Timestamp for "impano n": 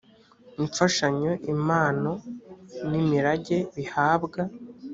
1.53-2.91